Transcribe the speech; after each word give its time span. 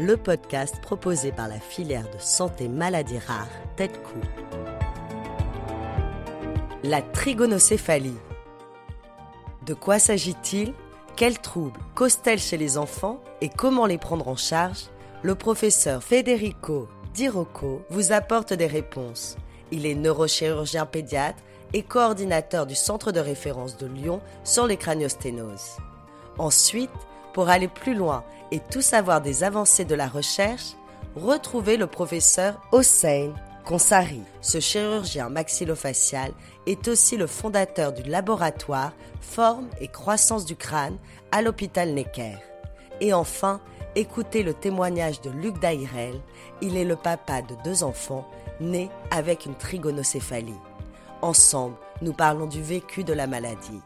le 0.00 0.16
podcast 0.16 0.80
proposé 0.80 1.30
par 1.30 1.46
la 1.46 1.60
filière 1.60 2.10
de 2.10 2.18
santé 2.18 2.68
maladies 2.68 3.18
rares 3.18 3.46
Tête-Cou. 3.76 4.18
La 6.82 7.02
trigonocéphalie. 7.02 8.16
De 9.66 9.74
quoi 9.74 9.98
s'agit-il? 9.98 10.72
Quels 11.16 11.38
troubles 11.38 11.78
causent-elles 11.94 12.38
chez 12.38 12.56
les 12.56 12.78
enfants 12.78 13.20
et 13.42 13.50
comment 13.50 13.84
les 13.84 13.98
prendre 13.98 14.28
en 14.28 14.36
charge? 14.36 14.84
Le 15.22 15.34
professeur 15.34 16.02
Federico 16.02 16.88
Di 17.12 17.28
Rocco 17.28 17.82
vous 17.90 18.12
apporte 18.12 18.54
des 18.54 18.66
réponses. 18.66 19.36
Il 19.70 19.84
est 19.84 19.94
neurochirurgien 19.94 20.86
pédiatre 20.86 21.42
et 21.74 21.82
coordinateur 21.82 22.66
du 22.66 22.74
centre 22.74 23.12
de 23.12 23.20
référence 23.20 23.76
de 23.76 23.86
Lyon 23.86 24.22
sur 24.44 24.66
les 24.66 24.78
craniosténoses. 24.78 25.76
Ensuite, 26.38 26.90
pour 27.32 27.48
aller 27.48 27.68
plus 27.68 27.94
loin 27.94 28.24
et 28.50 28.60
tout 28.60 28.82
savoir 28.82 29.20
des 29.20 29.44
avancées 29.44 29.84
de 29.84 29.94
la 29.94 30.08
recherche, 30.08 30.74
retrouvez 31.14 31.76
le 31.76 31.86
professeur 31.86 32.60
Hossein 32.72 33.32
Konsari. 33.64 34.22
Ce 34.40 34.60
chirurgien 34.60 35.28
maxillofacial 35.28 36.32
est 36.66 36.88
aussi 36.88 37.16
le 37.16 37.26
fondateur 37.26 37.92
du 37.92 38.02
laboratoire 38.02 38.92
Forme 39.20 39.68
et 39.80 39.86
croissance 39.86 40.44
du 40.44 40.56
crâne 40.56 40.96
à 41.30 41.42
l'hôpital 41.42 41.92
Necker. 41.92 42.38
Et 43.00 43.12
enfin, 43.12 43.60
écoutez 43.94 44.42
le 44.42 44.54
témoignage 44.54 45.20
de 45.20 45.30
Luc 45.30 45.60
Dairel. 45.60 46.20
Il 46.60 46.76
est 46.76 46.84
le 46.84 46.96
papa 46.96 47.42
de 47.42 47.54
deux 47.62 47.84
enfants 47.84 48.26
nés 48.60 48.90
avec 49.10 49.46
une 49.46 49.54
trigonocéphalie. 49.54 50.58
Ensemble, 51.22 51.76
nous 52.02 52.12
parlons 52.12 52.46
du 52.46 52.62
vécu 52.62 53.04
de 53.04 53.12
la 53.12 53.26
maladie. 53.26 53.80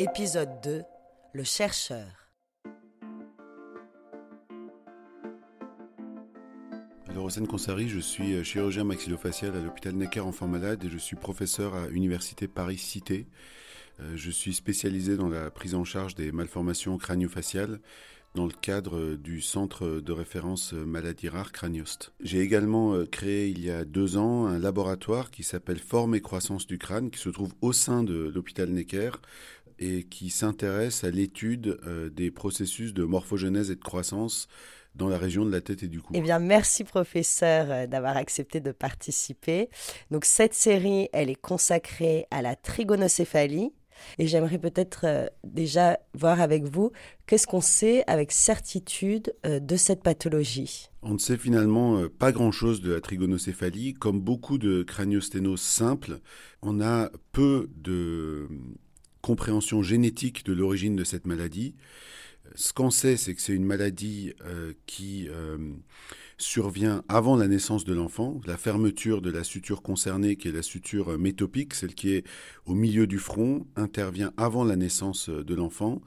Épisode 0.00 0.60
2 0.62 0.84
Le 1.32 1.42
chercheur. 1.42 2.06
Alors, 7.08 7.28
Konsari, 7.48 7.88
je 7.88 7.98
suis 7.98 8.44
chirurgien 8.44 8.84
maxillofacial 8.84 9.56
à 9.56 9.60
l'hôpital 9.60 9.94
Necker 9.94 10.20
Enfants 10.20 10.46
Malades 10.46 10.84
et 10.84 10.88
je 10.88 10.98
suis 10.98 11.16
professeur 11.16 11.74
à 11.74 11.88
l'Université 11.88 12.46
Paris-Cité. 12.46 13.26
Euh, 13.98 14.12
je 14.14 14.30
suis 14.30 14.54
spécialisé 14.54 15.16
dans 15.16 15.28
la 15.28 15.50
prise 15.50 15.74
en 15.74 15.82
charge 15.82 16.14
des 16.14 16.30
malformations 16.30 16.96
crânio-faciales 16.96 17.80
dans 18.34 18.46
le 18.46 18.52
cadre 18.52 19.16
du 19.16 19.40
centre 19.40 20.00
de 20.00 20.12
référence 20.12 20.72
maladies 20.72 21.28
rares 21.28 21.50
Craniost. 21.50 22.12
J'ai 22.20 22.40
également 22.40 22.94
euh, 22.94 23.04
créé 23.04 23.48
il 23.48 23.64
y 23.64 23.70
a 23.70 23.84
deux 23.84 24.16
ans 24.16 24.46
un 24.46 24.58
laboratoire 24.58 25.30
qui 25.30 25.42
s'appelle 25.42 25.78
Forme 25.78 26.14
et 26.14 26.20
croissance 26.20 26.66
du 26.66 26.78
crâne, 26.78 27.10
qui 27.10 27.18
se 27.18 27.30
trouve 27.30 27.52
au 27.62 27.72
sein 27.72 28.04
de 28.04 28.30
l'hôpital 28.32 28.68
Necker, 28.68 29.10
et 29.78 30.04
qui 30.04 30.30
s'intéresse 30.30 31.04
à 31.04 31.10
l'étude 31.10 31.78
euh, 31.86 32.10
des 32.10 32.30
processus 32.30 32.94
de 32.94 33.04
morphogenèse 33.04 33.70
et 33.70 33.76
de 33.76 33.80
croissance 33.80 34.48
dans 34.94 35.08
la 35.08 35.18
région 35.18 35.44
de 35.44 35.52
la 35.52 35.60
tête 35.60 35.82
et 35.82 35.88
du 35.88 36.00
cou. 36.00 36.12
Eh 36.14 36.20
bien, 36.20 36.38
merci 36.38 36.82
professeur 36.84 37.70
euh, 37.70 37.86
d'avoir 37.86 38.16
accepté 38.16 38.60
de 38.60 38.72
participer. 38.72 39.68
Donc 40.10 40.24
cette 40.24 40.54
série, 40.54 41.08
elle 41.12 41.30
est 41.30 41.40
consacrée 41.40 42.26
à 42.30 42.42
la 42.42 42.56
trigonocéphalie. 42.56 43.72
Et 44.18 44.28
j'aimerais 44.28 44.58
peut-être 44.58 45.06
euh, 45.06 45.26
déjà 45.42 45.98
voir 46.14 46.40
avec 46.40 46.62
vous 46.62 46.92
qu'est-ce 47.26 47.48
qu'on 47.48 47.60
sait 47.60 48.04
avec 48.06 48.30
certitude 48.30 49.34
de 49.44 49.76
cette 49.76 50.04
pathologie? 50.04 50.88
On 51.02 51.14
ne 51.14 51.18
sait 51.18 51.36
finalement 51.36 52.06
pas 52.08 52.30
grand-chose 52.30 52.80
de 52.80 52.92
la 52.92 53.00
trigonocéphalie. 53.00 53.94
Comme 53.94 54.20
beaucoup 54.20 54.56
de 54.56 54.84
craniosténoses 54.84 55.60
simples, 55.62 56.20
on 56.62 56.80
a 56.80 57.10
peu 57.32 57.68
de 57.74 58.48
compréhension 59.22 59.82
génétique 59.82 60.44
de 60.44 60.52
l'origine 60.52 60.96
de 60.96 61.04
cette 61.04 61.26
maladie. 61.26 61.74
Ce 62.54 62.72
qu'on 62.72 62.90
sait, 62.90 63.16
c'est 63.16 63.34
que 63.34 63.42
c'est 63.42 63.52
une 63.52 63.64
maladie 63.64 64.32
euh, 64.46 64.72
qui 64.86 65.28
euh, 65.28 65.58
survient 66.38 67.04
avant 67.08 67.36
la 67.36 67.46
naissance 67.46 67.84
de 67.84 67.92
l'enfant. 67.92 68.40
La 68.46 68.56
fermeture 68.56 69.20
de 69.20 69.30
la 69.30 69.44
suture 69.44 69.82
concernée, 69.82 70.36
qui 70.36 70.48
est 70.48 70.52
la 70.52 70.62
suture 70.62 71.18
métopique, 71.18 71.74
celle 71.74 71.94
qui 71.94 72.14
est 72.14 72.24
au 72.64 72.74
milieu 72.74 73.06
du 73.06 73.18
front, 73.18 73.66
intervient 73.76 74.32
avant 74.36 74.64
la 74.64 74.76
naissance 74.76 75.28
de 75.28 75.54
l'enfant. 75.54 76.00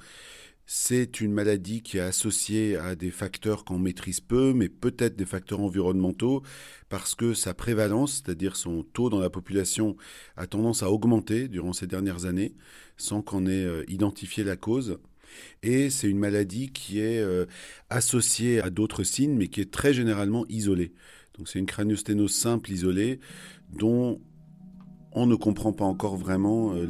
C'est 0.73 1.19
une 1.19 1.33
maladie 1.33 1.81
qui 1.81 1.97
est 1.97 1.99
associée 1.99 2.77
à 2.77 2.95
des 2.95 3.11
facteurs 3.11 3.65
qu'on 3.65 3.77
maîtrise 3.77 4.21
peu, 4.21 4.53
mais 4.53 4.69
peut-être 4.69 5.17
des 5.17 5.25
facteurs 5.25 5.59
environnementaux, 5.59 6.43
parce 6.87 7.13
que 7.13 7.33
sa 7.33 7.53
prévalence, 7.53 8.21
c'est-à-dire 8.23 8.55
son 8.55 8.83
taux 8.83 9.09
dans 9.09 9.19
la 9.19 9.29
population, 9.29 9.97
a 10.37 10.47
tendance 10.47 10.81
à 10.81 10.89
augmenter 10.89 11.49
durant 11.49 11.73
ces 11.73 11.87
dernières 11.87 12.23
années, 12.23 12.55
sans 13.01 13.21
qu'on 13.21 13.47
ait 13.47 13.65
euh, 13.65 13.83
identifié 13.87 14.43
la 14.43 14.55
cause. 14.55 14.99
Et 15.63 15.89
c'est 15.89 16.07
une 16.09 16.19
maladie 16.19 16.71
qui 16.71 16.99
est 16.99 17.19
euh, 17.19 17.45
associée 17.89 18.61
à 18.61 18.69
d'autres 18.69 19.03
signes, 19.03 19.35
mais 19.35 19.47
qui 19.47 19.61
est 19.61 19.71
très 19.71 19.93
généralement 19.93 20.45
isolée. 20.49 20.93
Donc 21.37 21.47
c'est 21.47 21.59
une 21.59 21.65
craniosténose 21.65 22.33
simple 22.33 22.71
isolée 22.71 23.19
dont 23.73 24.21
on 25.13 25.25
ne 25.25 25.35
comprend 25.35 25.73
pas 25.73 25.85
encore 25.85 26.17
vraiment 26.17 26.73
euh, 26.73 26.85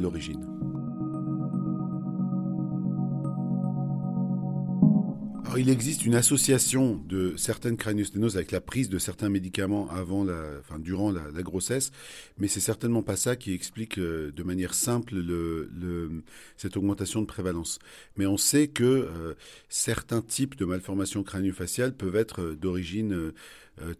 il 5.56 5.68
existe 5.68 6.04
une 6.04 6.14
association 6.14 6.96
de 7.08 7.34
certaines 7.36 7.76
craniosténoses 7.76 8.36
avec 8.36 8.50
la 8.50 8.60
prise 8.60 8.88
de 8.88 8.98
certains 8.98 9.28
médicaments 9.28 9.88
avant 9.90 10.26
enfin, 10.60 10.78
durant 10.78 11.10
la, 11.10 11.42
grossesse, 11.42 11.90
mais 12.38 12.48
c'est 12.48 12.60
certainement 12.60 13.02
pas 13.02 13.16
ça 13.16 13.36
qui 13.36 13.52
explique 13.52 13.98
euh, 13.98 14.30
de 14.32 14.42
manière 14.42 14.74
simple 14.74 15.14
le, 15.14 16.22
cette 16.56 16.76
augmentation 16.76 17.20
de 17.20 17.26
prévalence. 17.26 17.78
Mais 18.16 18.26
on 18.26 18.36
sait 18.36 18.68
que 18.68 18.84
euh, 18.84 19.34
certains 19.68 20.22
types 20.22 20.56
de 20.56 20.64
malformations 20.64 21.22
crânio-faciales 21.22 21.94
peuvent 21.94 22.16
être 22.16 22.42
euh, 22.42 22.56
d'origine 22.56 23.32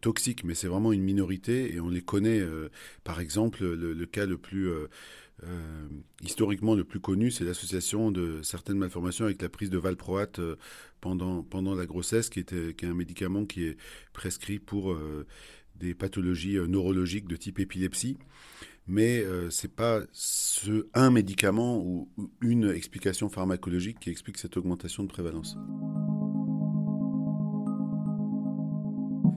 toxique, 0.03 0.45
mais 0.45 0.55
c'est 0.55 0.69
vraiment 0.69 0.93
une 0.93 1.03
minorité 1.03 1.75
et 1.75 1.81
on 1.81 1.89
les 1.89 2.03
connaît. 2.03 2.43
par 3.05 3.21
exemple, 3.21 3.65
le, 3.65 4.07
cas 4.07 4.27
le 4.27 4.37
plus 4.37 4.71
euh, 5.45 5.89
historiquement, 6.23 6.75
le 6.75 6.85
plus 6.85 7.01
connu, 7.01 7.31
c'est 7.31 7.45
l'association 7.45 8.11
de 8.11 8.43
certaines 8.43 8.79
malformations 8.79 9.25
avec 9.25 9.43
la 9.43 9.49
prise 9.49 9.71
de 9.71 9.79
valproate 9.79 10.39
euh, 10.39 10.57
pendant, 11.01 11.75
la 11.75 11.87
grossesse, 11.87 12.29
qui, 12.29 12.41
était, 12.41 12.69
est 12.69 12.85
un 12.85 12.95
médicament 12.95 13.45
qui 13.45 13.65
est 13.65 13.77
prescrit 14.13 14.59
pour 14.59 14.93
euh, 14.93 15.27
des 15.77 15.95
pathologies 15.95 16.59
neurologiques 16.69 17.27
de 17.27 17.37
type 17.37 17.59
épilepsie. 17.59 18.19
Mais 18.89 19.25
ce 19.49 19.67
n'est 19.67 19.73
pas 19.73 20.01
ce, 20.13 20.89
un 20.93 21.11
médicament 21.11 21.79
ou 21.79 22.09
une 22.41 22.69
explication 22.69 23.29
pharmacologique 23.29 24.01
qui 24.01 24.11
explique 24.11 24.39
cette 24.39 24.57
augmentation 24.57 25.05
de 25.05 25.09
prévalence. 25.09 25.57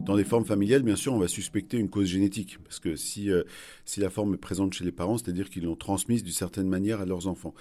Dans 0.05 0.15
les 0.15 0.23
formes 0.23 0.45
familiales, 0.45 0.83
bien 0.83 0.95
sûr, 0.95 1.13
on 1.13 1.19
va 1.19 1.27
suspecter 1.27 1.77
une 1.77 1.89
cause 1.89 2.07
génétique, 2.07 2.59
parce 2.63 2.79
que 2.79 2.95
si, 2.95 3.31
euh, 3.31 3.43
si 3.85 3.99
la 3.99 4.09
forme 4.09 4.35
est 4.35 4.37
présente 4.37 4.73
chez 4.73 4.85
les 4.85 4.91
parents, 4.91 5.17
c'est-à-dire 5.17 5.49
qu'ils 5.49 5.63
l'ont 5.63 5.75
transmise 5.75 6.23
d'une 6.23 6.33
certaine 6.33 6.67
manière 6.67 7.01
à 7.01 7.05
leurs 7.05 7.27
enfants. 7.27 7.55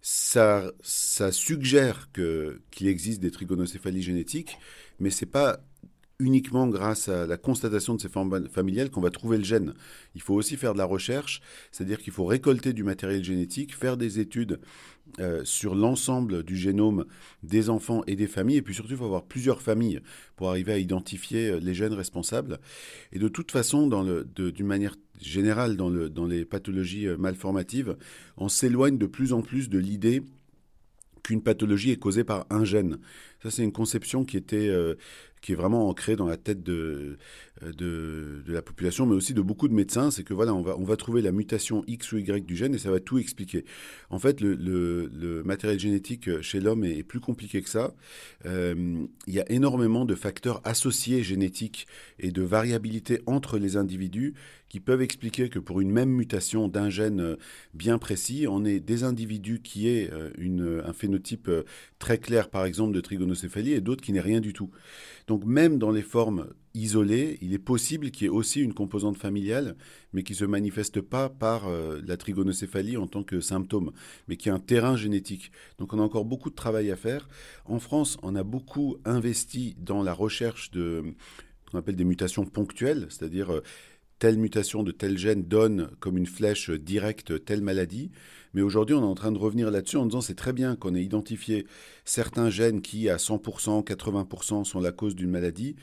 Ça, 0.00 0.72
ça 0.82 1.32
suggère 1.32 2.10
qu'il 2.12 2.86
existe 2.86 3.20
des 3.20 3.30
trigonocéphalies 3.30 4.02
génétiques, 4.02 4.56
mais 5.00 5.10
ce 5.10 5.24
n'est 5.24 5.30
pas 5.30 5.60
uniquement 6.20 6.68
grâce 6.68 7.08
à 7.08 7.26
la 7.26 7.36
constatation 7.36 7.94
de 7.94 8.00
ces 8.00 8.08
formes 8.08 8.48
familiales 8.48 8.90
qu'on 8.90 9.00
va 9.00 9.10
trouver 9.10 9.38
le 9.38 9.44
gène. 9.44 9.74
Il 10.14 10.22
faut 10.22 10.34
aussi 10.34 10.56
faire 10.56 10.74
de 10.74 10.78
la 10.78 10.84
recherche, 10.84 11.40
c'est-à-dire 11.72 11.98
qu'il 11.98 12.12
faut 12.12 12.26
récolter 12.26 12.72
du 12.72 12.84
matériel 12.84 13.24
génétique, 13.24 13.74
faire 13.74 13.96
des 13.96 14.20
études 14.20 14.60
euh, 15.18 15.42
sur 15.44 15.74
l'ensemble 15.74 16.44
du 16.44 16.56
génome 16.56 17.04
des 17.42 17.68
enfants 17.68 18.04
et 18.06 18.14
des 18.14 18.28
familles, 18.28 18.58
et 18.58 18.62
puis 18.62 18.74
surtout, 18.74 18.92
il 18.92 18.96
faut 18.96 19.06
avoir 19.06 19.24
plusieurs 19.24 19.60
familles 19.60 20.00
pour 20.36 20.48
arriver 20.48 20.72
à 20.72 20.78
identifier 20.78 21.50
euh, 21.50 21.58
les 21.58 21.74
gènes 21.74 21.94
responsables. 21.94 22.60
Et 23.12 23.18
de 23.18 23.26
toute 23.26 23.50
façon, 23.50 23.88
d'une 23.88 24.66
manière 24.66 24.94
générale, 25.20 25.76
dans, 25.76 25.88
le, 25.88 26.10
dans 26.10 26.26
les 26.26 26.44
pathologies 26.44 27.08
euh, 27.08 27.16
malformatives, 27.16 27.96
on 28.36 28.48
s'éloigne 28.48 28.98
de 28.98 29.06
plus 29.06 29.32
en 29.32 29.42
plus 29.42 29.68
de 29.68 29.78
l'idée 29.78 30.22
qu'une 31.24 31.42
pathologie 31.42 31.90
est 31.90 31.98
causée 31.98 32.24
par 32.24 32.46
un 32.50 32.64
gène. 32.64 32.98
Ça, 33.42 33.50
c'est 33.50 33.64
une 33.64 33.72
conception 33.72 34.24
qui 34.24 34.36
était 34.36 34.70
qui 35.40 35.52
est 35.52 35.54
vraiment 35.54 35.88
ancré 35.88 36.16
dans 36.16 36.26
la 36.26 36.36
tête 36.36 36.62
de, 36.62 37.18
de, 37.62 38.42
la 38.46 38.62
population, 38.62 39.06
mais 39.06 39.14
aussi 39.14 39.34
de 39.34 39.40
beaucoup 39.40 39.68
de 39.68 39.74
médecins, 39.74 40.10
c'est 40.10 40.24
que 40.24 40.34
voilà, 40.34 40.54
on 40.54 40.62
va, 40.62 40.76
on 40.78 40.84
va 40.84 40.96
trouver 40.96 41.22
la 41.22 41.32
mutation 41.32 41.84
X 41.86 42.12
ou 42.12 42.18
Y 42.18 42.44
du 42.44 42.56
gène 42.56 42.74
et 42.74 42.78
ça 42.78 42.90
va 42.90 43.00
tout 43.00 43.18
expliquer. 43.18 43.64
En 44.10 44.18
fait, 44.18 44.40
le, 44.40 45.42
matériel 45.44 45.78
génétique 45.78 46.40
chez 46.42 46.60
l'homme 46.60 46.84
est, 46.84 47.02
plus 47.02 47.20
compliqué 47.20 47.62
que 47.62 47.68
ça. 47.68 47.94
Euh, 48.46 49.04
il 49.26 49.34
y 49.34 49.40
a 49.40 49.50
énormément 49.50 50.04
de 50.04 50.14
facteurs 50.14 50.60
associés 50.64 51.22
génétiques 51.22 51.86
et 52.18 52.30
de 52.30 52.42
variabilité 52.42 53.20
entre 53.26 53.58
les 53.58 53.76
individus 53.76 54.34
qui 54.70 54.78
peuvent 54.78 55.02
expliquer 55.02 55.48
que 55.48 55.58
pour 55.58 55.80
une 55.80 55.90
même 55.90 56.10
mutation 56.10 56.68
d'un 56.68 56.88
gène 56.88 57.36
bien 57.74 57.98
précis, 57.98 58.46
on 58.48 58.64
ait 58.64 58.78
des 58.78 59.02
individus 59.02 59.60
qui 59.60 59.88
aient 59.88 60.08
euh, 60.12 60.82
un 60.86 60.92
phénotype 60.92 61.48
euh, 61.48 61.64
très 61.98 62.18
clair, 62.18 62.48
par 62.48 62.64
exemple, 62.64 62.94
de 62.94 63.00
trigonocéphalie 63.00 63.72
et 63.72 63.80
d'autres 63.80 64.02
qui 64.02 64.12
n'aient 64.12 64.20
rien 64.20 64.40
du 64.40 64.52
tout. 64.52 64.70
Donc 65.30 65.44
même 65.44 65.78
dans 65.78 65.92
les 65.92 66.02
formes 66.02 66.48
isolées, 66.74 67.38
il 67.40 67.54
est 67.54 67.60
possible 67.60 68.10
qu'il 68.10 68.24
y 68.24 68.26
ait 68.26 68.30
aussi 68.30 68.60
une 68.62 68.74
composante 68.74 69.16
familiale, 69.16 69.76
mais 70.12 70.24
qui 70.24 70.32
ne 70.32 70.38
se 70.38 70.44
manifeste 70.44 71.00
pas 71.00 71.28
par 71.28 71.68
euh, 71.68 72.00
la 72.04 72.16
trigonocéphalie 72.16 72.96
en 72.96 73.06
tant 73.06 73.22
que 73.22 73.40
symptôme, 73.40 73.92
mais 74.26 74.36
qui 74.36 74.50
a 74.50 74.54
un 74.54 74.58
terrain 74.58 74.96
génétique. 74.96 75.52
Donc 75.78 75.92
on 75.92 76.00
a 76.00 76.02
encore 76.02 76.24
beaucoup 76.24 76.50
de 76.50 76.56
travail 76.56 76.90
à 76.90 76.96
faire. 76.96 77.28
En 77.64 77.78
France, 77.78 78.18
on 78.24 78.34
a 78.34 78.42
beaucoup 78.42 78.96
investi 79.04 79.76
dans 79.78 80.02
la 80.02 80.14
recherche 80.14 80.72
de 80.72 81.04
ce 81.64 81.70
qu'on 81.70 81.78
appelle 81.78 81.94
des 81.94 82.04
mutations 82.04 82.44
ponctuelles, 82.44 83.06
c'est-à-dire 83.08 83.52
euh, 83.52 83.62
telle 84.20 84.38
mutation 84.38 84.82
de 84.82 84.92
tel 84.92 85.18
gène 85.18 85.42
donne 85.42 85.90
comme 85.98 86.18
une 86.18 86.26
flèche 86.26 86.70
directe 86.70 87.42
telle 87.44 87.62
maladie. 87.62 88.10
Mais 88.52 88.60
aujourd'hui, 88.62 88.94
on 88.94 89.00
est 89.00 89.06
en 89.06 89.14
train 89.14 89.32
de 89.32 89.38
revenir 89.38 89.70
là-dessus 89.70 89.96
en 89.96 90.04
disant 90.04 90.20
c'est 90.20 90.34
très 90.34 90.52
bien 90.52 90.76
qu'on 90.76 90.94
ait 90.94 91.02
identifié 91.02 91.66
certains 92.04 92.50
gènes 92.50 92.82
qui, 92.82 93.08
à 93.08 93.16
100%, 93.16 93.82
80%, 93.82 94.64
sont 94.64 94.80
la 94.80 94.92
cause 94.92 95.14
d'une 95.14 95.30
maladie, 95.30 95.74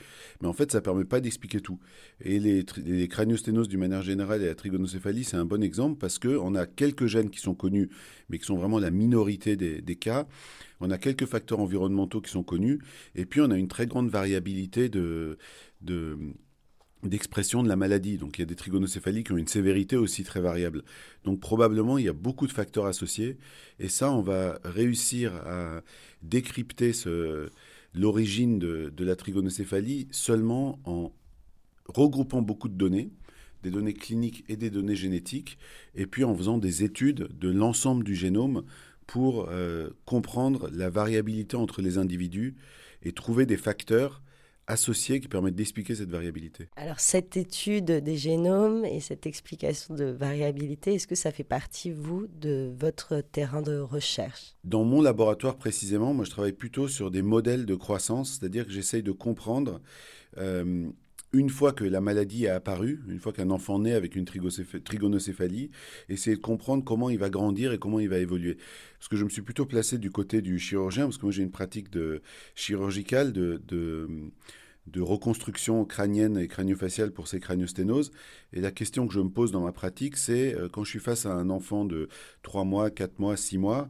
mais 0.41 0.47
en 0.47 0.53
fait, 0.53 0.71
ça 0.71 0.79
ne 0.79 0.83
permet 0.83 1.05
pas 1.05 1.19
d'expliquer 1.19 1.61
tout. 1.61 1.79
Et 2.21 2.39
les, 2.39 2.63
les 2.85 3.07
craniosténoses, 3.07 3.69
d'une 3.69 3.79
manière 3.79 4.03
générale, 4.03 4.43
et 4.43 4.47
la 4.47 4.55
trigonocéphalie, 4.55 5.23
c'est 5.23 5.37
un 5.37 5.45
bon 5.45 5.63
exemple 5.63 5.97
parce 5.97 6.19
qu'on 6.19 6.53
a 6.55 6.67
quelques 6.67 7.07
gènes 7.07 7.31
qui 7.31 7.39
sont 7.39 7.55
connus, 7.55 7.89
mais 8.29 8.37
qui 8.37 8.45
sont 8.45 8.57
vraiment 8.57 8.79
la 8.79 8.91
minorité 8.91 9.55
des, 9.55 9.81
des 9.81 9.95
cas. 9.95 10.27
On 10.79 10.91
a 10.91 10.99
quelques 10.99 11.25
facteurs 11.25 11.59
environnementaux 11.59 12.21
qui 12.21 12.29
sont 12.29 12.43
connus, 12.43 12.79
et 13.15 13.25
puis 13.25 13.41
on 13.41 13.49
a 13.49 13.57
une 13.57 13.69
très 13.69 13.87
grande 13.87 14.09
variabilité 14.09 14.89
de, 14.89 15.39
de 15.81 16.19
d'expression 17.03 17.63
de 17.63 17.69
la 17.69 17.75
maladie. 17.75 18.17
Donc 18.17 18.37
il 18.37 18.41
y 18.41 18.43
a 18.43 18.45
des 18.45 18.55
trigonocéphalies 18.55 19.23
qui 19.23 19.31
ont 19.31 19.37
une 19.37 19.47
sévérité 19.47 19.95
aussi 19.95 20.23
très 20.23 20.41
variable. 20.41 20.83
Donc 21.25 21.39
probablement 21.39 21.97
il 21.97 22.05
y 22.05 22.09
a 22.09 22.13
beaucoup 22.13 22.47
de 22.47 22.51
facteurs 22.51 22.85
associés 22.85 23.37
et 23.79 23.87
ça 23.87 24.11
on 24.11 24.21
va 24.21 24.59
réussir 24.63 25.35
à 25.45 25.81
décrypter 26.23 26.91
l'origine 27.93 28.59
de, 28.59 29.03
la 29.03 29.15
trigonocéphalie 29.15 30.07
seulement 30.11 30.79
en 30.85 31.11
regroupant 31.87 32.41
beaucoup 32.41 32.67
de 32.67 32.75
données, 32.75 33.11
des 33.63 33.71
données 33.71 33.93
cliniques 33.93 34.43
et 34.49 34.57
des 34.57 34.69
données 34.69 34.95
génétiques, 34.95 35.57
et 35.95 36.05
puis 36.05 36.23
en 36.23 36.35
faisant 36.35 36.57
des 36.57 36.83
études 36.83 37.29
de 37.37 37.49
l'ensemble 37.49 38.03
du 38.03 38.15
génome 38.15 38.63
pour 39.07 39.47
euh, 39.49 39.89
comprendre 40.05 40.69
la 40.73 40.89
variabilité 40.89 41.55
entre 41.55 41.81
les 41.81 41.97
individus 41.97 42.55
et 43.03 43.13
trouver 43.13 43.45
des 43.45 43.57
facteurs 43.57 44.21
associés 44.67 45.19
qui 45.19 45.27
permettent 45.27 45.55
d'expliquer 45.55 45.95
cette 45.95 46.09
variabilité. 46.09 46.69
Alors 46.75 46.99
cette 46.99 47.37
étude 47.37 47.85
des 47.85 48.17
génomes 48.17 48.85
et 48.85 48.99
cette 48.99 49.25
explication 49.25 49.95
de 49.95 50.05
variabilité, 50.05 50.95
est-ce 50.95 51.07
que 51.07 51.15
ça 51.15 51.31
fait 51.31 51.43
partie, 51.43 51.91
vous, 51.91 52.27
de 52.27 52.73
votre 52.77 53.21
terrain 53.21 53.61
de 53.61 53.79
recherche? 53.79 54.55
Dans 54.63 54.83
mon 54.83 55.01
laboratoire 55.01 55.57
précisément, 55.57 56.13
moi 56.13 56.25
je 56.25 56.31
travaille 56.31 56.53
plutôt 56.53 56.87
sur 56.87 57.11
des 57.11 57.21
modèles 57.21 57.65
de 57.65 57.75
croissance, 57.75 58.37
c'est-à-dire 58.37 58.65
que 58.65 58.71
j'essaye 58.71 59.03
de 59.03 59.11
comprendre 59.11 59.81
euh, 60.37 60.89
une 61.33 61.49
fois 61.49 61.73
que 61.73 61.83
la 61.83 62.01
maladie 62.01 62.47
a 62.47 62.55
apparu, 62.55 63.01
une 63.07 63.19
fois 63.19 63.33
qu'un 63.33 63.49
enfant 63.49 63.79
naît 63.79 63.93
avec 63.93 64.15
une 64.15 64.25
trigonocéphalie, 64.25 65.71
essayer 66.09 66.35
de 66.35 66.41
comprendre 66.41 66.83
comment 66.83 67.09
il 67.09 67.19
va 67.19 67.29
grandir 67.29 67.73
et 67.73 67.79
comment 67.79 67.99
il 67.99 68.09
va 68.09 68.17
évoluer. 68.17 68.57
Parce 68.97 69.09
que 69.09 69.17
je 69.17 69.23
me 69.23 69.29
suis 69.29 69.41
plutôt 69.41 69.65
placé 69.65 69.97
du 69.97 70.09
côté 70.09 70.41
du 70.41 70.57
chirurgien, 70.57 71.05
parce 71.05 71.17
que 71.17 71.25
moi 71.25 71.31
j'ai 71.31 71.43
une 71.43 71.51
pratique 71.51 71.89
de, 71.89 72.21
chirurgicale 72.55 73.33
de, 73.33 73.61
de, 73.67 74.07
de 74.87 75.01
reconstruction 75.01 75.83
crânienne 75.85 76.37
et 76.37 76.47
crâniofaciale 76.47 77.11
pour 77.11 77.27
ces 77.27 77.39
craniosténoses. 77.39 78.11
Et 78.53 78.61
la 78.61 78.71
question 78.71 79.07
que 79.07 79.13
je 79.13 79.19
me 79.19 79.29
pose 79.29 79.51
dans 79.51 79.61
ma 79.61 79.71
pratique, 79.71 80.17
c'est 80.17 80.55
euh, 80.55 80.69
quand 80.69 80.83
je 80.83 80.89
suis 80.91 80.99
face 80.99 81.25
à 81.25 81.33
un 81.33 81.49
enfant 81.49 81.85
de 81.85 82.07
3 82.43 82.63
mois, 82.63 82.89
4 82.89 83.19
mois, 83.19 83.35
6 83.35 83.57
mois, 83.57 83.89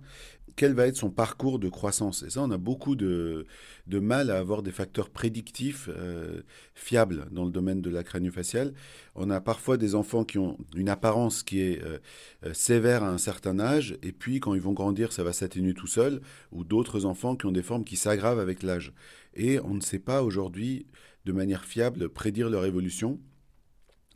quel 0.57 0.73
va 0.73 0.87
être 0.87 0.97
son 0.97 1.11
parcours 1.11 1.59
de 1.59 1.69
croissance. 1.69 2.23
Et 2.23 2.31
ça, 2.31 2.41
on 2.41 2.49
a 2.49 2.57
beaucoup 2.57 2.95
de, 2.95 3.45
de 3.85 3.99
mal 3.99 4.31
à 4.31 4.39
avoir 4.39 4.63
des 4.63 4.71
facteurs 4.71 5.11
prédictifs 5.11 5.87
euh, 5.87 6.41
fiables 6.73 7.27
dans 7.31 7.45
le 7.45 7.51
domaine 7.51 7.79
de 7.79 7.91
la 7.91 8.03
crâniofaciale. 8.03 8.73
On 9.13 9.29
a 9.29 9.39
parfois 9.39 9.77
des 9.77 9.93
enfants 9.93 10.25
qui 10.25 10.39
ont 10.39 10.57
une 10.75 10.89
apparence 10.89 11.43
qui 11.43 11.61
est 11.61 11.81
euh, 11.83 11.99
euh, 12.43 12.53
sévère 12.55 13.03
à 13.03 13.09
un 13.09 13.19
certain 13.19 13.59
âge, 13.59 13.97
et 14.01 14.11
puis 14.11 14.39
quand 14.39 14.55
ils 14.55 14.61
vont 14.61 14.73
grandir, 14.73 15.13
ça 15.13 15.23
va 15.23 15.31
s'atténuer 15.31 15.75
tout 15.75 15.87
seul, 15.87 16.21
ou 16.51 16.63
d'autres 16.63 17.05
enfants 17.05 17.35
qui 17.35 17.45
ont 17.45 17.51
des 17.51 17.61
formes 17.63 17.85
qui 17.85 17.95
s'aggravent 17.95 18.39
avec 18.39 18.63
l'âge. 18.63 18.93
Et 19.35 19.59
on 19.59 19.75
ne 19.75 19.81
sait 19.81 19.99
pas 19.99 20.23
aujourd'hui, 20.23 20.87
de 21.25 21.33
manière 21.33 21.65
fiable, 21.65 22.09
prédire 22.09 22.49
leur 22.49 22.65
évolution. 22.65 23.19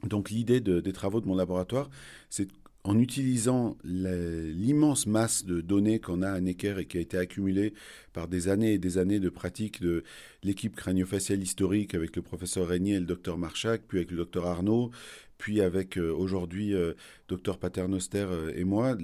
Donc 0.03 0.31
l'idée 0.31 0.59
des 0.59 0.93
travaux 0.93 1.21
de 1.21 1.27
mon 1.27 1.35
laboratoire, 1.35 1.91
c'est 2.31 2.47
en 2.83 2.97
utilisant 2.97 3.77
l'immense 3.83 5.05
masse 5.05 5.45
de 5.45 5.61
données 5.61 5.99
qu'on 5.99 6.21
a 6.21 6.31
à 6.31 6.39
Necker 6.39 6.75
et 6.79 6.85
qui 6.85 6.97
a 6.97 7.01
été 7.01 7.17
accumulée 7.17 7.73
par 8.13 8.27
des 8.27 8.47
années 8.47 8.73
et 8.73 8.79
des 8.79 8.97
années 8.97 9.19
de 9.19 9.29
pratique 9.29 9.81
de 9.81 10.03
l'équipe 10.43 10.75
craniofaciale 10.75 11.43
historique 11.43 11.93
avec 11.93 12.15
le 12.15 12.23
professeur 12.23 12.67
Régnier 12.67 12.95
et 12.95 12.99
le 12.99 13.05
docteur 13.05 13.37
Marchak, 13.37 13.83
puis 13.87 13.99
avec 13.99 14.11
le 14.11 14.17
docteur 14.17 14.47
Arnaud, 14.47 14.91
puis 15.37 15.61
avec 15.61 15.97
euh, 15.97 16.11
aujourd'hui 16.11 16.73
euh, 16.73 16.93
docteur 17.27 17.59
Paternoster 17.59 18.27
euh, 18.29 18.51
et 18.55 18.63
moi, 18.63 18.95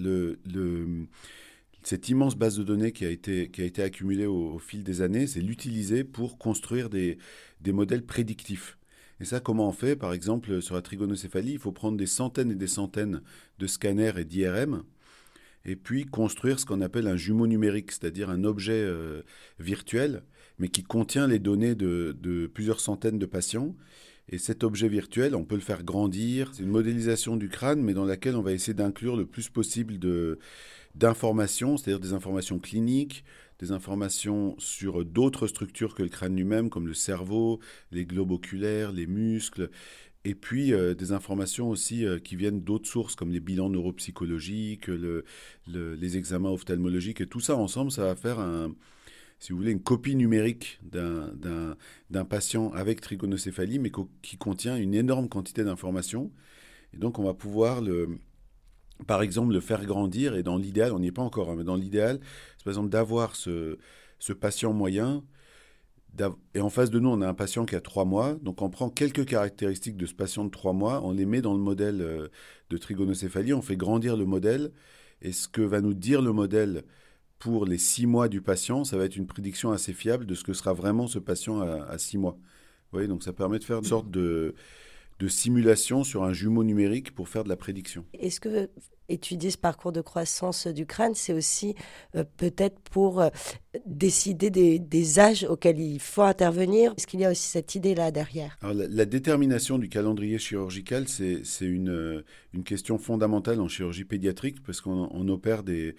cette 1.84 2.10
immense 2.10 2.36
base 2.36 2.58
de 2.58 2.64
données 2.64 2.92
qui 2.92 3.06
a 3.06 3.10
été, 3.10 3.50
qui 3.50 3.62
a 3.62 3.66
été 3.66 3.82
accumulée 3.84 4.26
au, 4.26 4.60
fil 4.60 4.84
des 4.84 5.02
années, 5.02 5.28
c'est 5.28 5.42
l'utiliser 5.42 6.04
pour 6.04 6.38
construire 6.38 6.90
des, 6.90 7.18
des 7.62 7.72
modèles 7.72 8.04
prédictifs. 8.04 8.78
Et 9.20 9.26
ça, 9.26 9.40
comment 9.40 9.68
on 9.68 9.72
fait? 9.72 9.96
Par 9.96 10.14
exemple, 10.14 10.62
sur 10.62 10.76
la 10.76 10.82
trigonocéphalie, 10.82 11.54
il 11.54 11.60
faut 11.60 11.72
prendre 11.72 11.98
des 11.98 12.06
centaines 12.06 12.52
et 12.52 12.56
des 12.56 12.68
centaines 12.68 13.22
de 13.58 13.68
scanners 13.68 14.14
et 14.18 14.26
d'IRM, 14.26 14.84
et 15.66 15.76
puis 15.76 16.06
construire 16.06 16.60
ce 16.60 16.66
qu'on 16.66 16.82
appelle 16.82 17.08
un 17.08 17.18
jumeau 17.18 17.48
numérique, 17.48 17.92
c'est-à-dire 17.92 18.30
un 18.30 18.44
objet 18.44 18.80
euh, 18.80 19.24
virtuel, 19.60 20.24
mais 20.60 20.70
qui 20.70 20.84
contient 20.84 21.28
les 21.28 21.40
données 21.40 21.76
de, 21.76 22.16
de, 22.22 22.48
plusieurs 22.48 22.80
centaines 22.80 23.20
de 23.20 23.26
patients. 23.26 23.76
Et 24.30 24.38
cet 24.38 24.64
objet 24.64 24.90
virtuel, 24.90 25.36
on 25.36 25.46
peut 25.46 25.56
le 25.56 25.62
faire 25.62 25.84
grandir. 25.84 26.52
C'est 26.54 26.64
une 26.64 26.70
modélisation 26.70 27.38
du 27.38 27.50
crâne, 27.50 27.82
mais 27.82 27.94
dans 27.94 28.06
laquelle 28.06 28.36
on 28.36 28.42
va 28.42 28.52
essayer 28.52 28.74
d'inclure 28.74 29.16
le 29.16 29.26
plus 29.26 29.50
possible 29.50 29.98
d'informations, 30.96 31.78
c'est-à-dire 31.78 32.00
des 32.00 32.14
informations 32.14 32.60
cliniques, 32.60 33.24
des 33.60 33.72
informations 33.72 34.56
sur 34.60 35.04
d'autres 35.06 35.48
structures 35.48 35.96
que 35.96 36.04
le 36.04 36.10
crâne 36.10 36.36
lui-même, 36.36 36.70
comme 36.70 36.88
le 36.88 36.94
cerveau, 36.94 37.60
les 37.92 38.06
globes 38.06 38.32
oculaires, 38.32 38.92
les 38.92 39.08
muscles, 39.08 39.70
et 40.26 40.36
puis 40.36 40.74
euh, 40.74 40.94
des 40.94 41.12
informations 41.12 41.70
aussi 41.70 42.06
euh, 42.06 42.20
qui 42.20 42.36
viennent 42.36 42.62
d'autres 42.62 42.88
sources, 42.88 43.16
comme 43.16 43.32
les 43.32 43.40
bilans 43.40 43.70
neuropsychologiques, 43.70 44.90
les 45.68 46.18
examens 46.18 46.50
ophtalmologiques, 46.50 47.22
et 47.22 47.28
tout 47.28 47.40
ça 47.40 47.56
ensemble, 47.56 47.92
ça 47.92 48.04
va 48.04 48.16
faire 48.16 48.40
un, 48.40 48.76
si 49.40 49.52
vous 49.52 49.58
voulez, 49.60 49.72
une 49.72 49.82
copie 49.82 50.16
numérique 50.16 50.80
d'un 50.84 52.26
patient 52.26 52.72
avec 52.74 53.02
trigonocéphalie, 53.02 53.80
mais 53.80 53.92
qui 54.22 54.38
contient 54.38 54.78
une 54.78 54.94
énorme 54.94 55.30
quantité 55.30 55.64
d'informations. 55.64 56.32
Et 56.94 56.98
donc, 56.98 57.20
on 57.20 57.24
va 57.24 57.34
pouvoir 57.34 57.82
le, 57.82 58.18
par 59.06 59.22
exemple, 59.22 59.54
le 59.54 59.60
faire 59.60 59.86
grandir, 59.86 60.36
et 60.36 60.44
dans 60.44 60.58
l'idéal, 60.58 60.92
on 60.94 61.00
n'y 61.00 61.08
est 61.08 61.12
pas 61.12 61.22
encore, 61.22 61.52
hein, 61.52 61.56
mais 61.58 61.64
dans 61.64 61.76
l'idéal, 61.76 62.20
c'est 62.58 62.64
par 62.64 62.72
exemple 62.72 62.90
d'avoir 62.90 63.36
ce, 63.36 63.78
ce, 64.20 64.34
patient 64.34 64.74
moyen, 64.74 65.24
et 66.56 66.62
en 66.62 66.70
face 66.70 66.90
de 66.90 67.00
nous, 67.00 67.10
on 67.10 67.22
a 67.22 67.28
un 67.28 67.34
patient 67.36 67.66
qui 67.66 67.76
a 67.76 67.82
trois 67.82 68.06
mois, 68.06 68.36
donc 68.42 68.62
on 68.62 68.70
prend 68.70 68.90
quelques 68.90 69.26
caractéristiques 69.26 69.98
de 69.98 70.08
ce 70.08 70.16
patient 70.16 70.46
de 70.46 70.50
trois 70.50 70.74
mois, 70.74 71.02
on 71.04 71.12
les 71.12 71.26
met 71.26 71.42
dans 71.42 71.54
le 71.54 71.60
modèle 71.60 72.02
euh, 72.02 72.28
de 72.72 72.78
trigonocéphalie, 72.78 73.54
on 73.54 73.62
fait 73.62 73.78
grandir 73.78 74.18
le 74.18 74.26
modèle, 74.26 74.72
et 75.22 75.32
ce 75.32 75.48
que 75.48 75.62
va 75.62 75.82
nous 75.82 75.94
dire 75.94 76.22
le 76.22 76.32
modèle 76.32 76.84
pour 77.38 77.66
les 77.66 77.78
six 77.78 78.08
mois 78.08 78.30
du 78.30 78.42
patient, 78.42 78.84
ça 78.84 78.98
va 78.98 79.06
être 79.06 79.16
une 79.16 79.28
prédiction 79.28 79.72
assez 79.72 79.94
fiable 79.94 80.26
de 80.26 80.34
ce 80.34 80.44
que 80.44 80.54
sera 80.54 80.74
vraiment 80.74 81.06
ce 81.06 81.20
patient 81.20 81.62
à, 81.62 81.98
six 82.00 82.18
mois. 82.18 82.38
voyez, 82.92 83.08
donc 83.08 83.22
ça 83.22 83.32
permet 83.32 83.60
de 83.60 83.64
faire 83.64 83.78
une 83.78 83.84
sorte 83.84 84.10
de, 84.10 84.56
de 85.20 85.28
simulation 85.28 86.04
sur 86.04 86.24
un 86.24 86.34
jumeau 86.34 86.64
numérique 86.64 87.14
pour 87.14 87.30
faire 87.30 87.44
de 87.44 87.50
la 87.50 87.56
prédiction. 87.56 88.06
Est-ce 88.14 88.40
que 88.40 88.70
étudier 89.10 89.52
ce 89.52 89.58
parcours 89.58 89.92
de 89.92 90.02
croissance 90.02 90.68
du 90.68 90.86
crâne, 90.86 91.14
c'est 91.16 91.34
aussi 91.34 91.76
euh, 92.16 92.24
peut-être 92.38 92.80
pour 92.92 93.22
euh, 93.22 93.30
décider 93.86 94.50
des, 94.50 95.20
âges 95.20 95.46
auxquels 95.46 95.80
il 95.80 96.00
faut 96.00 96.24
intervenir? 96.24 96.94
Est-ce 96.98 97.08
qu'il 97.08 97.22
y 97.22 97.26
a 97.26 97.32
aussi 97.32 97.48
cette 97.48 97.76
idée-là 97.76 98.12
derrière? 98.12 98.58
La, 98.62 99.06
détermination 99.06 99.78
du 99.78 99.90
calendrier 99.90 100.38
chirurgical, 100.38 101.08
c'est 101.08 101.42
une, 101.62 101.90
euh, 101.90 102.26
une 102.54 102.64
question 102.64 102.98
fondamentale 102.98 103.62
en 103.62 103.68
chirurgie 103.68 104.06
pédiatrique 104.06 104.62
parce 104.64 104.82
qu'on 104.82 105.28
opère 105.30 105.64
des, 105.64 105.96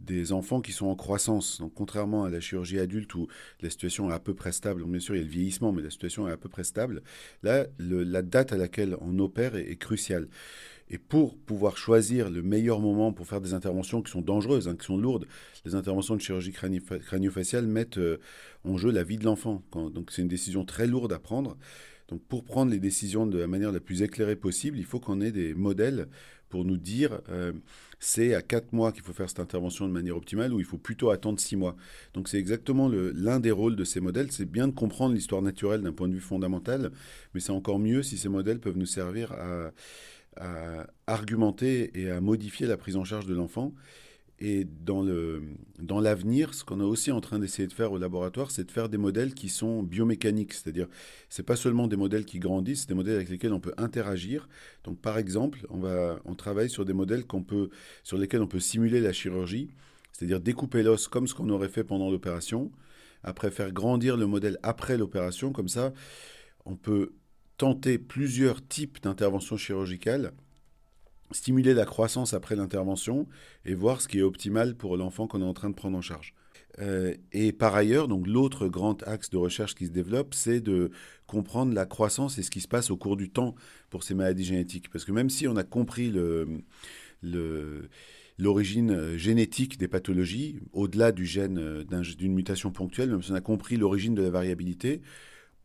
des 0.00 0.32
enfants 0.32 0.60
qui 0.60 0.72
sont 0.72 0.86
en 0.86 0.96
croissance. 0.96 1.60
Donc, 1.60 1.72
contrairement 1.74 2.24
à 2.24 2.30
la 2.30 2.40
chirurgie 2.40 2.78
adulte 2.78 3.14
où 3.14 3.28
la 3.60 3.70
situation 3.70 4.10
est 4.10 4.14
à 4.14 4.18
peu 4.18 4.34
près 4.34 4.52
stable, 4.52 4.84
bien 4.84 5.00
sûr, 5.00 5.14
il 5.14 5.18
y 5.18 5.20
a 5.20 5.24
le 5.24 5.30
vieillissement, 5.30 5.72
mais 5.72 5.82
la 5.82 5.90
situation 5.90 6.28
est 6.28 6.32
à 6.32 6.36
peu 6.36 6.48
près 6.48 6.64
stable, 6.64 7.02
là, 7.42 7.66
la 7.78 8.22
date 8.22 8.52
à 8.52 8.56
laquelle 8.56 8.96
on 9.00 9.18
opère 9.18 9.56
est, 9.56 9.76
cruciale. 9.76 10.28
Et 10.90 10.98
pour 10.98 11.36
pouvoir 11.36 11.76
choisir 11.76 12.30
le 12.30 12.42
meilleur 12.42 12.80
moment 12.80 13.12
pour 13.12 13.26
faire 13.26 13.42
des 13.42 13.52
interventions 13.52 14.00
qui 14.00 14.10
sont 14.10 14.22
dangereuses, 14.22 14.68
hein, 14.68 14.76
qui 14.76 14.86
sont 14.86 14.96
lourdes, 14.96 15.26
les 15.66 15.74
interventions 15.74 16.16
de 16.16 16.20
chirurgie 16.20 16.52
crânio-faciale 16.52 17.66
mettent 17.66 17.98
euh, 17.98 18.18
en 18.64 18.78
jeu 18.78 18.90
la 18.90 19.04
vie 19.04 19.18
de 19.18 19.24
l'enfant. 19.24 19.62
Donc, 19.72 20.10
c'est 20.10 20.22
une 20.22 20.28
décision 20.28 20.64
très 20.64 20.86
lourde 20.86 21.12
à 21.12 21.18
prendre. 21.18 21.58
Donc, 22.08 22.22
pour 22.22 22.42
prendre 22.42 22.72
les 22.72 22.80
décisions 22.80 23.26
de 23.26 23.38
la 23.38 23.46
manière 23.46 23.70
la 23.70 23.80
plus 23.80 24.02
éclairée 24.02 24.36
possible, 24.36 24.78
il 24.78 24.84
faut 24.84 24.98
qu'on 24.98 25.20
ait 25.20 25.32
des 25.32 25.52
modèles 25.52 26.08
pour 26.48 26.64
nous 26.64 26.78
dire 26.78 27.20
euh, 27.28 27.52
c'est 28.00 28.34
à 28.34 28.42
4 28.42 28.72
mois 28.72 28.92
qu'il 28.92 29.02
faut 29.02 29.12
faire 29.12 29.28
cette 29.28 29.40
intervention 29.40 29.86
de 29.86 29.92
manière 29.92 30.16
optimale 30.16 30.52
ou 30.52 30.60
il 30.60 30.64
faut 30.64 30.78
plutôt 30.78 31.10
attendre 31.10 31.40
6 31.40 31.56
mois. 31.56 31.76
Donc 32.14 32.28
c'est 32.28 32.38
exactement 32.38 32.88
l'un 32.88 33.40
des 33.40 33.50
rôles 33.50 33.76
de 33.76 33.84
ces 33.84 34.00
modèles, 34.00 34.30
c'est 34.32 34.44
bien 34.44 34.68
de 34.68 34.72
comprendre 34.72 35.14
l'histoire 35.14 35.42
naturelle 35.42 35.82
d'un 35.82 35.92
point 35.92 36.08
de 36.08 36.14
vue 36.14 36.20
fondamental, 36.20 36.92
mais 37.34 37.40
c'est 37.40 37.52
encore 37.52 37.78
mieux 37.78 38.02
si 38.02 38.16
ces 38.16 38.28
modèles 38.28 38.60
peuvent 38.60 38.78
nous 38.78 38.86
servir 38.86 39.32
à 39.32 39.72
argumenter 41.06 41.90
et 42.00 42.10
à 42.10 42.20
modifier 42.20 42.66
la 42.66 42.76
prise 42.76 42.96
en 42.96 43.04
charge 43.04 43.26
de 43.26 43.34
l'enfant 43.34 43.74
et 44.40 44.64
dans, 44.64 45.02
le, 45.02 45.42
dans 45.80 46.00
l'avenir, 46.00 46.54
ce 46.54 46.64
qu'on 46.64 46.80
est 46.80 46.84
aussi 46.84 47.10
en 47.10 47.20
train 47.20 47.40
d'essayer 47.40 47.66
de 47.66 47.72
faire 47.72 47.90
au 47.90 47.98
laboratoire, 47.98 48.50
c'est 48.52 48.64
de 48.64 48.70
faire 48.70 48.88
des 48.88 48.98
modèles 48.98 49.34
qui 49.34 49.48
sont 49.48 49.82
biomécaniques. 49.82 50.52
C'est-à-dire, 50.52 50.86
ce 51.28 51.42
n'est 51.42 51.46
pas 51.46 51.56
seulement 51.56 51.88
des 51.88 51.96
modèles 51.96 52.24
qui 52.24 52.38
grandissent, 52.38 52.82
c'est 52.82 52.88
des 52.88 52.94
modèles 52.94 53.16
avec 53.16 53.28
lesquels 53.28 53.52
on 53.52 53.58
peut 53.58 53.74
interagir. 53.78 54.48
Donc, 54.84 55.00
par 55.00 55.18
exemple, 55.18 55.66
on, 55.70 55.78
va, 55.78 56.20
on 56.24 56.34
travaille 56.36 56.70
sur 56.70 56.84
des 56.84 56.92
modèles 56.92 57.24
qu'on 57.24 57.42
peut, 57.42 57.70
sur 58.04 58.16
lesquels 58.16 58.42
on 58.42 58.46
peut 58.46 58.60
simuler 58.60 59.00
la 59.00 59.12
chirurgie, 59.12 59.70
c'est-à-dire 60.12 60.40
découper 60.40 60.84
l'os 60.84 61.08
comme 61.08 61.26
ce 61.26 61.34
qu'on 61.34 61.50
aurait 61.50 61.68
fait 61.68 61.84
pendant 61.84 62.10
l'opération, 62.10 62.70
après 63.24 63.50
faire 63.50 63.72
grandir 63.72 64.16
le 64.16 64.26
modèle 64.26 64.58
après 64.62 64.96
l'opération. 64.96 65.52
Comme 65.52 65.68
ça, 65.68 65.92
on 66.64 66.76
peut 66.76 67.14
tenter 67.56 67.98
plusieurs 67.98 68.64
types 68.64 69.02
d'interventions 69.02 69.56
chirurgicales 69.56 70.32
stimuler 71.30 71.74
la 71.74 71.84
croissance 71.84 72.34
après 72.34 72.56
l'intervention 72.56 73.26
et 73.64 73.74
voir 73.74 74.00
ce 74.00 74.08
qui 74.08 74.18
est 74.18 74.22
optimal 74.22 74.74
pour 74.74 74.96
l'enfant 74.96 75.26
qu'on 75.26 75.42
est 75.42 75.44
en 75.44 75.54
train 75.54 75.70
de 75.70 75.74
prendre 75.74 75.96
en 75.96 76.02
charge. 76.02 76.34
Euh, 76.80 77.14
et 77.32 77.52
par 77.52 77.74
ailleurs, 77.74 78.08
donc 78.08 78.26
l'autre 78.26 78.68
grand 78.68 79.02
axe 79.04 79.30
de 79.30 79.36
recherche 79.36 79.74
qui 79.74 79.86
se 79.86 79.90
développe, 79.90 80.34
c'est 80.34 80.60
de 80.60 80.90
comprendre 81.26 81.74
la 81.74 81.86
croissance 81.86 82.38
et 82.38 82.42
ce 82.42 82.50
qui 82.50 82.60
se 82.60 82.68
passe 82.68 82.90
au 82.90 82.96
cours 82.96 83.16
du 83.16 83.30
temps 83.30 83.54
pour 83.90 84.04
ces 84.04 84.14
maladies 84.14 84.44
génétiques. 84.44 84.90
Parce 84.90 85.04
que 85.04 85.12
même 85.12 85.30
si 85.30 85.48
on 85.48 85.56
a 85.56 85.64
compris 85.64 86.12
l'origine 88.38 89.16
génétique 89.16 89.78
des 89.78 89.88
pathologies, 89.88 90.60
au-delà 90.72 91.12
du 91.12 91.26
gène 91.26 91.58
euh, 91.58 91.84
d'une 92.16 92.34
mutation 92.34 92.70
ponctuelle, 92.70 93.10
même 93.10 93.22
si 93.22 93.32
on 93.32 93.36
a 93.36 93.40
compris 93.40 93.76
l'origine 93.76 94.14
de 94.14 94.22
la 94.22 94.30
variabilité, 94.30 95.00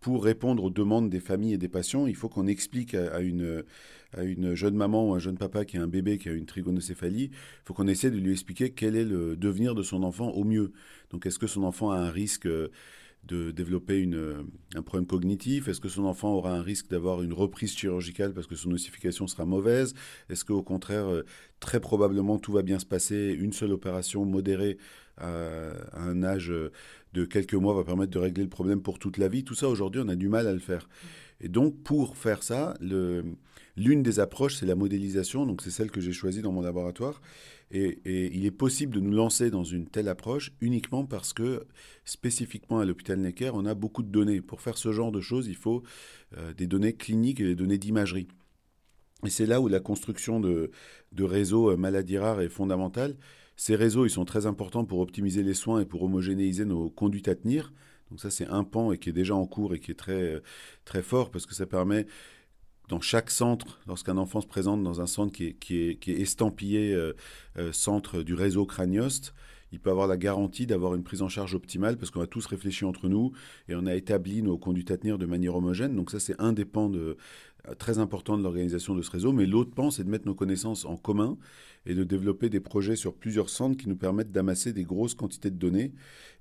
pour 0.04 0.22
répondre 0.26 0.66
aux 0.66 0.70
demandes 0.70 1.10
des 1.10 1.22
familles 1.22 1.54
et 1.54 1.58
des 1.58 1.70
patients, 1.70 2.08
il 2.08 2.16
faut 2.16 2.28
qu'on 2.28 2.46
explique 2.46 2.94
à, 2.94 3.22
une, 3.22 3.64
à 4.12 4.24
une 4.24 4.54
jeune 4.54 4.76
maman 4.76 5.10
ou 5.10 5.14
un 5.14 5.20
jeune 5.20 5.38
papa 5.38 5.64
qui 5.64 5.78
a 5.78 5.82
un 5.82 5.88
bébé 5.88 6.18
qui 6.18 6.28
a 6.28 6.34
une 6.34 6.46
trigonocéphalie, 6.46 7.32
il 7.32 7.64
faut 7.64 7.74
qu'on 7.74 7.88
essaie 7.88 8.12
de 8.12 8.18
lui 8.18 8.34
expliquer 8.34 8.72
quel 8.72 8.98
est 8.98 9.06
le 9.06 9.38
devenir 9.38 9.76
de 9.76 9.82
son 9.82 10.04
enfant 10.04 10.30
au 10.32 10.44
mieux. 10.44 10.74
Donc 11.12 11.26
est-ce 11.26 11.40
que 11.40 11.48
son 11.48 11.64
enfant 11.64 11.92
a 11.92 11.98
un 11.98 12.12
risque 12.12 12.50
de 13.26 13.52
développer 13.52 14.00
une, 14.00 14.46
un 14.76 14.82
problème 14.82 15.08
cognitif? 15.08 15.68
Est-ce 15.68 15.80
que 15.80 15.90
son 15.90 16.06
enfant 16.06 16.34
aura 16.34 16.54
un 16.54 16.62
risque 16.62 16.90
d'avoir 16.90 17.22
une 17.22 17.34
reprise 17.34 17.76
chirurgicale 17.76 18.34
parce 18.34 18.48
que 18.48 18.56
son 18.56 18.72
ossification 18.72 19.28
sera 19.28 19.46
mauvaise? 19.46 19.94
Est-ce 20.30 20.44
qu'au 20.44 20.64
contraire, 20.64 21.08
euh, 21.08 21.26
très 21.60 21.80
probablement, 21.80 22.38
tout 22.38 22.52
va 22.52 22.62
bien 22.62 22.80
se 22.80 22.86
passer 22.86 23.36
Une 23.40 23.54
seule 23.54 23.72
opération 23.72 24.26
modérée 24.26 24.78
à, 25.18 25.74
un 25.94 26.24
âge 26.24 26.52
de 27.14 27.26
quelques 27.26 27.54
mois 27.54 27.74
va 27.74 27.84
permettre 27.84 28.12
de 28.12 28.20
régler 28.20 28.44
le 28.44 28.50
problème 28.50 28.82
pour 28.82 29.00
toute 29.00 29.18
la 29.18 29.28
vie? 29.28 29.44
Tout 29.44 29.56
ça, 29.56 29.70
aujourd'hui, 29.70 30.02
on 30.04 30.10
a 30.10 30.16
du 30.16 30.28
mal 30.28 30.48
à 30.48 30.54
le 30.54 30.60
faire. 30.60 30.90
Et 31.44 31.50
donc, 31.50 31.84
pour 31.84 32.16
faire 32.16 32.42
ça, 32.42 32.74
l'une 32.80 34.02
des 34.02 34.20
approches, 34.22 34.56
c'est 34.56 34.66
la 34.66 34.76
modélisation. 34.76 35.46
Donc, 35.46 35.62
c'est 35.62 35.72
celle 35.72 35.92
que 35.92 36.00
j'ai 36.00 36.14
choisie 36.14 36.42
dans 36.42 36.54
mon 36.54 36.62
laboratoire. 36.62 37.22
Et, 37.70 38.00
il 38.34 38.46
est 38.46 38.52
possible 38.52 38.96
de 38.96 39.02
nous 39.02 39.12
lancer 39.12 39.52
dans 39.52 39.66
une 39.66 39.86
telle 39.86 40.08
approche 40.08 40.52
uniquement 40.62 41.06
parce 41.06 41.34
que, 41.34 41.66
spécifiquement 42.06 42.80
à 42.80 42.86
l'hôpital 42.86 43.20
Necker, 43.20 43.52
on 43.54 43.66
a 43.66 43.76
beaucoup 43.76 44.04
de 44.04 44.08
données. 44.08 44.40
Pour 44.40 44.62
faire 44.62 44.78
ce 44.78 44.94
genre 44.94 45.12
de 45.12 45.20
choses, 45.20 45.48
il 45.48 45.58
faut 45.58 45.84
euh, 46.38 46.54
des 46.54 46.66
données 46.66 46.94
cliniques 46.94 47.42
et 47.42 47.46
des 47.46 47.56
données 47.56 47.78
d'imagerie. 47.78 48.30
Et 49.26 49.30
c'est 49.30 49.46
là 49.46 49.60
où 49.60 49.68
la 49.68 49.82
construction 49.82 50.40
de, 50.40 50.72
de 51.12 51.24
réseaux 51.26 51.72
euh, 51.72 51.76
maladies 51.76 52.18
rares 52.18 52.40
est 52.40 52.50
fondamentale. 52.50 53.18
Ces 53.58 53.76
réseaux, 53.76 54.06
ils 54.06 54.10
sont 54.10 54.26
très 54.26 54.46
importants 54.46 54.86
pour 54.86 55.00
optimiser 55.00 55.44
les 55.44 55.54
soins 55.54 55.82
et 55.82 55.86
pour 55.86 56.04
homogénéiser 56.04 56.64
nos 56.64 56.90
conduites 56.90 57.28
à 57.28 57.36
tenir. 57.36 57.74
Donc 58.14 58.20
ça, 58.20 58.30
c'est 58.30 58.46
un 58.46 58.64
pan 58.64 58.92
et 58.92 59.00
qui 59.00 59.10
est 59.10 59.14
déjà 59.14 59.34
en 59.34 59.48
cours 59.48 59.74
et 59.74 59.80
qui 59.80 59.90
est 59.90 59.96
très, 59.96 60.40
très 60.86 61.02
fort 61.02 61.32
parce 61.32 61.48
que 61.48 61.56
ça 61.56 61.66
permet 61.66 62.06
dans 62.88 63.02
chaque 63.02 63.32
centre, 63.32 63.80
lorsqu'un 63.88 64.18
enfant 64.18 64.40
se 64.40 64.46
présente 64.46 64.84
dans 64.84 65.02
un 65.02 65.08
centre 65.08 65.34
qui 65.34 65.48
est, 65.72 66.08
estampillé 66.08 66.94
euh, 66.94 67.16
euh, 67.58 67.72
centre 67.72 68.22
du 68.22 68.36
réseau 68.36 68.68
Craniost, 68.68 69.34
il 69.74 69.80
peut 69.80 69.90
avoir 69.90 70.06
la 70.08 70.18
garantie 70.18 70.68
d'avoir 70.68 70.94
une 70.94 71.04
prise 71.04 71.24
en 71.24 71.30
charge 71.30 71.56
optimale 71.56 71.98
parce 71.98 72.12
qu'on 72.12 72.22
a 72.22 72.28
tous 72.28 72.46
réfléchi 72.46 72.86
entre 72.86 73.10
nous 73.10 73.32
et 73.68 73.76
on 73.76 73.88
a 73.88 73.96
établi 73.96 74.44
nos 74.44 74.56
conduites 74.56 74.92
à 74.92 74.98
tenir 74.98 75.18
de 75.18 75.26
manière 75.26 75.56
homogène. 75.56 75.96
Donc 75.96 76.12
ça, 76.12 76.20
c'est 76.20 76.40
un 76.40 76.54
des 76.54 76.64
pans 76.64 76.90
de, 76.90 77.18
très 77.80 77.98
important 77.98 78.38
de 78.38 78.44
l'organisation 78.44 78.94
de 78.94 79.02
ce 79.02 79.10
réseau. 79.10 79.32
Mais 79.32 79.48
l'autre 79.48 79.72
pan, 79.72 79.90
c'est 79.90 80.04
de 80.04 80.10
mettre 80.10 80.28
nos 80.28 80.36
connaissances 80.36 80.86
en 80.86 80.96
commun 80.96 81.38
et 81.88 81.96
de 81.96 82.04
développer 82.04 82.50
des 82.50 82.60
projets 82.60 82.96
sur 82.96 83.16
plusieurs 83.16 83.50
centres 83.50 83.76
qui 83.76 83.90
nous 83.90 83.96
permettent 83.96 84.32
d'amasser 84.32 84.74
des 84.74 84.84
grosses 84.84 85.16
quantités 85.16 85.50
de 85.50 85.58
données. 85.58 85.92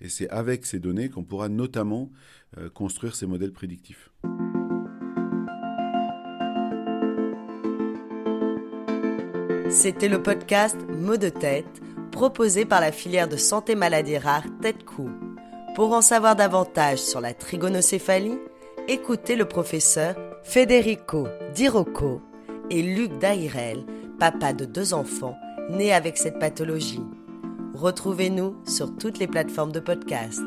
Et 0.03 0.11
c'est 0.11 0.29
avec 0.29 0.67
ces 0.67 0.79
données 0.79 1.09
qu'on 1.09 1.25
pourra 1.25 1.49
notamment 1.49 2.11
euh, 2.59 2.69
construire 2.69 3.15
ces 3.15 3.27
modèles 3.27 3.53
prédictifs. 3.53 4.11
C'était 9.71 10.09
le 10.09 10.23
podcast 10.23 10.77
Mots 10.91 11.17
de 11.17 11.31
tête 11.31 11.82
proposé 12.13 12.65
par 12.65 12.81
la 12.81 12.93
filière 12.93 13.27
de 13.27 13.37
santé 13.37 13.75
maladie 13.75 14.19
rare 14.19 14.45
Tête-Cou. 14.61 15.11
Pour 15.75 15.93
en 15.93 16.03
savoir 16.03 16.37
davantage 16.37 16.99
sur 16.99 17.21
la 17.21 17.35
trigonocéphalie, 17.35 18.39
écoutez 18.87 19.35
le 19.35 19.47
professeur 19.47 20.15
Federico 20.45 21.27
Dirocco 21.55 22.21
et 22.71 22.83
Luc 22.83 23.19
Dairel, 23.19 23.85
papa 24.21 24.53
de 24.53 24.65
deux 24.65 24.95
enfants 24.95 25.37
nés 25.71 25.93
avec 25.93 26.19
cette 26.19 26.39
pathologie. 26.39 27.03
Retrouvez-nous 27.75 28.57
sur 28.67 28.95
toutes 28.97 29.19
les 29.19 29.27
plateformes 29.27 29.73
de 29.73 29.81
podcast. 29.81 30.43